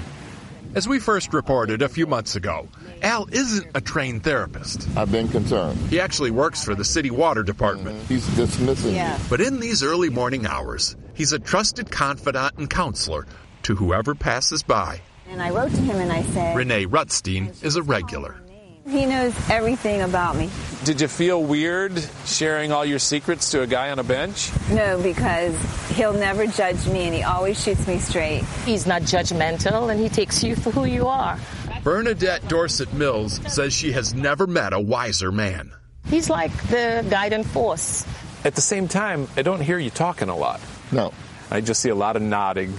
As 0.74 0.86
we 0.86 0.98
first 0.98 1.32
reported 1.32 1.80
a 1.80 1.88
few 1.88 2.06
months 2.06 2.36
ago, 2.36 2.68
Al 3.00 3.26
isn't 3.32 3.66
a 3.74 3.80
trained 3.80 4.24
therapist. 4.24 4.86
I've 4.96 5.10
been 5.10 5.28
concerned. 5.28 5.78
He 5.88 6.00
actually 6.00 6.30
works 6.30 6.62
for 6.64 6.74
the 6.74 6.84
city 6.84 7.10
water 7.10 7.42
department. 7.42 7.96
Mm-hmm. 7.96 8.14
He's 8.14 8.36
dismissing 8.36 8.94
yeah. 8.94 9.18
But 9.30 9.40
in 9.40 9.60
these 9.60 9.82
early 9.82 10.10
morning 10.10 10.46
hours, 10.46 10.96
he's 11.14 11.32
a 11.32 11.38
trusted 11.38 11.90
confidant 11.90 12.58
and 12.58 12.68
counselor 12.68 13.26
to 13.62 13.74
whoever 13.74 14.14
passes 14.14 14.62
by. 14.62 15.00
And 15.30 15.40
I 15.42 15.50
wrote 15.50 15.70
to 15.70 15.80
him 15.80 15.96
and 15.96 16.12
I 16.12 16.22
said, 16.22 16.56
Renee 16.56 16.86
Rutstein 16.86 17.64
is 17.64 17.76
a 17.76 17.82
regular. 17.82 18.36
He 18.88 19.04
knows 19.04 19.34
everything 19.50 20.02
about 20.02 20.36
me. 20.36 20.48
Did 20.84 21.00
you 21.00 21.08
feel 21.08 21.42
weird 21.42 21.92
sharing 22.24 22.70
all 22.70 22.84
your 22.84 23.00
secrets 23.00 23.50
to 23.50 23.62
a 23.62 23.66
guy 23.66 23.90
on 23.90 23.98
a 23.98 24.04
bench? 24.04 24.52
No, 24.70 25.02
because 25.02 25.56
he'll 25.90 26.12
never 26.12 26.46
judge 26.46 26.86
me 26.86 27.06
and 27.06 27.14
he 27.14 27.24
always 27.24 27.60
shoots 27.60 27.84
me 27.88 27.98
straight. 27.98 28.44
He's 28.64 28.86
not 28.86 29.02
judgmental 29.02 29.90
and 29.90 29.98
he 29.98 30.08
takes 30.08 30.44
you 30.44 30.54
for 30.54 30.70
who 30.70 30.84
you 30.84 31.08
are. 31.08 31.36
Bernadette 31.82 32.46
Dorset 32.46 32.92
Mills 32.92 33.40
says 33.52 33.72
she 33.72 33.90
has 33.90 34.14
never 34.14 34.46
met 34.46 34.72
a 34.72 34.78
wiser 34.80 35.32
man. 35.32 35.72
He's 36.06 36.30
like 36.30 36.52
the 36.68 37.04
guiding 37.10 37.42
force. 37.42 38.06
At 38.44 38.54
the 38.54 38.60
same 38.60 38.86
time, 38.86 39.26
I 39.36 39.42
don't 39.42 39.60
hear 39.60 39.80
you 39.80 39.90
talking 39.90 40.28
a 40.28 40.36
lot. 40.36 40.60
No. 40.92 41.12
I 41.50 41.60
just 41.60 41.80
see 41.80 41.88
a 41.88 41.94
lot 41.96 42.14
of 42.14 42.22
nodding, 42.22 42.72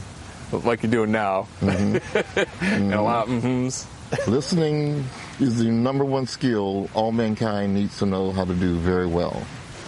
like 0.53 0.83
you're 0.83 0.91
doing 0.91 1.11
now. 1.11 1.49
Mm-hmm. 1.59 2.63
and 2.65 2.93
a 2.93 3.01
lot 3.01 3.27
of 3.27 3.33
mm-hms. 3.33 4.27
Listening 4.27 5.03
is 5.39 5.59
the 5.59 5.65
number 5.65 6.03
one 6.03 6.27
skill 6.27 6.89
all 6.93 7.11
mankind 7.11 7.75
needs 7.75 7.99
to 7.99 8.05
know 8.05 8.31
how 8.31 8.45
to 8.45 8.53
do 8.53 8.75
very 8.75 9.07
well. 9.07 9.45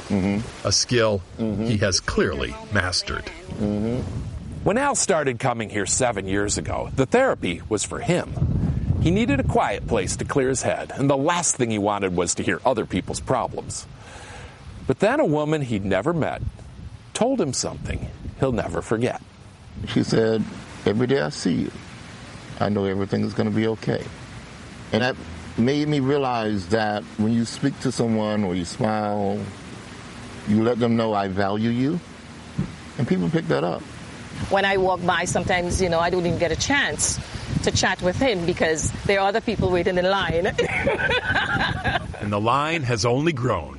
Mm-hmm. 0.10 0.68
A 0.68 0.72
skill 0.72 1.22
mm-hmm. 1.38 1.66
he 1.66 1.78
has 1.78 2.00
clearly 2.00 2.56
mastered. 2.74 3.26
Mm-hmm. 3.26 4.02
When 4.64 4.78
Al 4.78 4.96
started 4.96 5.40
coming 5.40 5.70
here 5.70 5.86
seven 5.86 6.28
years 6.28 6.58
ago, 6.58 6.90
the 6.96 7.06
therapy 7.06 7.62
was 7.70 7.84
for 7.84 8.00
him. 8.00 8.34
He 9.02 9.12
needed 9.12 9.40
a 9.40 9.44
quiet 9.44 9.88
place 9.88 10.18
to 10.18 10.26
clear 10.26 10.50
his 10.50 10.62
head, 10.62 10.92
and 10.94 11.10
the 11.10 11.16
last 11.16 11.56
thing 11.56 11.72
he 11.72 11.78
wanted 11.78 12.16
was 12.16 12.36
to 12.36 12.44
hear 12.44 12.60
other 12.66 12.86
people's 12.86 13.22
problems. 13.22 13.88
But 14.88 15.00
then 15.00 15.20
a 15.20 15.26
woman 15.26 15.62
he'd 15.62 15.86
never 15.86 16.14
met 16.14 16.42
told 17.14 17.40
him 17.40 17.54
something 17.54 18.10
he'll 18.40 18.52
never 18.52 18.82
forget. 18.82 19.22
She 19.88 20.04
said, 20.04 20.44
Every 20.86 21.08
day 21.08 21.22
I 21.22 21.30
see 21.30 21.54
you, 21.54 21.72
I 22.60 22.70
know 22.70 22.86
everything 22.86 23.24
is 23.24 23.34
going 23.34 23.50
to 23.50 23.56
be 23.56 23.68
okay. 23.68 24.04
And 24.92 25.04
that 25.04 25.16
made 25.60 25.88
me 25.88 26.00
realize 26.00 26.68
that 26.70 27.04
when 27.18 27.34
you 27.34 27.46
speak 27.46 27.80
to 27.82 27.92
someone 27.92 28.44
or 28.44 28.56
you 28.56 28.66
smile, 28.66 29.40
you 30.48 30.64
let 30.64 30.80
them 30.80 30.96
know 30.96 31.14
I 31.14 31.28
value 31.28 31.70
you, 31.70 32.00
and 32.98 33.08
people 33.08 33.30
pick 33.30 33.48
that 33.50 33.64
up. 33.64 33.82
When 34.50 34.66
I 34.66 34.78
walk 34.78 35.06
by, 35.06 35.26
sometimes, 35.26 35.82
you 35.82 35.90
know, 35.90 36.00
I 36.00 36.10
don't 36.10 36.26
even 36.26 36.40
get 36.40 36.52
a 36.52 36.56
chance 36.56 37.20
to 37.64 37.72
chat 37.72 38.02
with 38.02 38.18
him 38.18 38.46
because 38.46 38.92
there 39.06 39.20
are 39.20 39.28
other 39.28 39.42
people 39.42 39.70
waiting 39.70 39.98
in 39.98 40.06
line. 40.06 40.48
and 42.20 42.32
the 42.32 42.40
line 42.40 42.84
has 42.84 43.06
only 43.06 43.34
grown. 43.34 43.78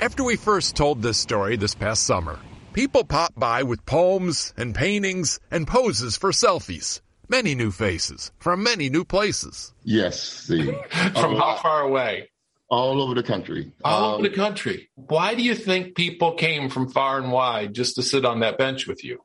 After 0.00 0.22
we 0.22 0.36
first 0.36 0.76
told 0.76 1.00
this 1.00 1.18
story 1.18 1.56
this 1.56 1.74
past 1.74 2.02
summer, 2.04 2.38
people 2.72 3.04
popped 3.04 3.38
by 3.38 3.62
with 3.62 3.86
poems 3.86 4.52
and 4.56 4.74
paintings 4.74 5.40
and 5.50 5.66
poses 5.66 6.16
for 6.16 6.30
selfies. 6.30 7.00
Many 7.28 7.54
new 7.54 7.70
faces 7.70 8.32
from 8.38 8.62
many 8.62 8.90
new 8.90 9.04
places. 9.04 9.72
Yes, 9.84 10.20
Steve. 10.20 10.74
from 10.90 11.36
how 11.36 11.56
far 11.56 11.82
away? 11.82 12.30
All 12.68 13.02
over 13.02 13.14
the 13.14 13.22
country. 13.22 13.72
All 13.84 14.04
um, 14.04 14.14
over 14.14 14.28
the 14.28 14.34
country. 14.34 14.90
Why 14.94 15.34
do 15.34 15.42
you 15.42 15.54
think 15.54 15.94
people 15.94 16.34
came 16.34 16.68
from 16.68 16.90
far 16.90 17.18
and 17.18 17.30
wide 17.30 17.74
just 17.74 17.96
to 17.96 18.02
sit 18.02 18.24
on 18.24 18.40
that 18.40 18.58
bench 18.58 18.86
with 18.86 19.04
you? 19.04 19.20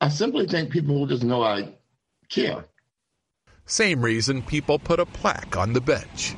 I 0.00 0.08
simply 0.08 0.46
think 0.46 0.70
people 0.70 1.06
just 1.06 1.24
know 1.24 1.42
I 1.42 1.74
care. 2.28 2.64
Same 3.66 4.00
reason 4.00 4.42
people 4.42 4.78
put 4.78 5.00
a 5.00 5.06
plaque 5.06 5.56
on 5.56 5.72
the 5.72 5.80
bench. 5.80 6.34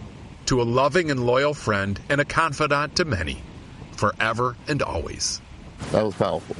To 0.46 0.62
a 0.62 0.64
loving 0.64 1.10
and 1.10 1.26
loyal 1.26 1.54
friend 1.54 2.00
and 2.08 2.20
a 2.20 2.24
confidant 2.24 2.96
to 2.96 3.04
many, 3.04 3.42
forever 3.92 4.56
and 4.66 4.82
always. 4.82 5.40
That 5.92 6.04
was 6.04 6.14
powerful. 6.14 6.56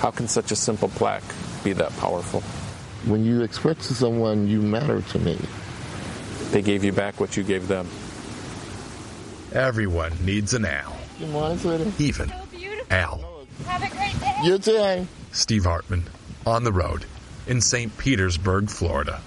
How 0.00 0.10
can 0.10 0.28
such 0.28 0.50
a 0.50 0.56
simple 0.56 0.88
plaque 0.88 1.22
be 1.62 1.72
that 1.74 1.96
powerful? 1.96 2.42
When 3.06 3.24
you 3.24 3.42
express 3.42 3.88
to 3.88 3.94
someone, 3.94 4.48
you 4.48 4.62
matter 4.62 5.02
to 5.02 5.18
me. 5.18 5.38
They 6.50 6.62
gave 6.62 6.84
you 6.84 6.92
back 6.92 7.20
what 7.20 7.36
you 7.36 7.42
gave 7.42 7.68
them. 7.68 7.86
Everyone 9.52 10.12
needs 10.24 10.54
an 10.54 10.64
Al. 10.64 10.96
Good 11.18 11.30
morning, 11.30 11.58
sweetie. 11.58 11.92
Even 11.98 12.32
Al. 12.90 13.46
Have 13.66 13.82
a 13.82 13.94
great 13.94 14.18
day. 14.20 14.36
You 14.42 14.58
too. 14.58 15.06
Steve 15.32 15.64
Hartman, 15.64 16.04
on 16.46 16.64
the 16.64 16.72
road 16.72 17.04
in 17.46 17.60
St. 17.60 17.96
Petersburg, 17.98 18.70
Florida. 18.70 19.20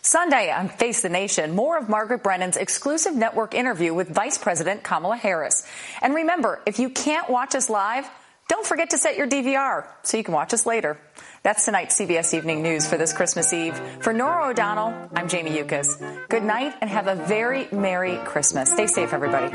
Sunday 0.00 0.50
on 0.50 0.70
Face 0.70 1.02
the 1.02 1.10
Nation, 1.10 1.54
more 1.54 1.76
of 1.76 1.90
Margaret 1.90 2.22
Brennan's 2.22 2.56
exclusive 2.56 3.14
network 3.14 3.54
interview 3.54 3.92
with 3.92 4.08
Vice 4.08 4.38
President 4.38 4.82
Kamala 4.82 5.16
Harris. 5.16 5.66
And 6.00 6.14
remember, 6.14 6.62
if 6.64 6.78
you 6.78 6.88
can't 6.88 7.28
watch 7.28 7.54
us 7.54 7.68
live, 7.68 8.08
don't 8.48 8.66
forget 8.66 8.90
to 8.90 8.98
set 8.98 9.16
your 9.16 9.28
DVR 9.28 9.86
so 10.04 10.16
you 10.16 10.24
can 10.24 10.32
watch 10.32 10.54
us 10.54 10.64
later. 10.64 10.98
That's 11.42 11.64
tonight's 11.64 11.98
CBS 11.98 12.34
Evening 12.34 12.62
News 12.62 12.88
for 12.88 12.96
this 12.96 13.12
Christmas 13.12 13.52
Eve. 13.52 13.78
For 14.00 14.12
Norah 14.12 14.48
O'Donnell, 14.48 15.10
I'm 15.14 15.28
Jamie 15.28 15.56
Yuccas. 15.56 15.96
Good 16.28 16.42
night 16.42 16.74
and 16.80 16.90
have 16.90 17.06
a 17.06 17.14
very 17.14 17.68
Merry 17.72 18.18
Christmas. 18.24 18.70
Stay 18.72 18.86
safe, 18.86 19.12
everybody. 19.12 19.54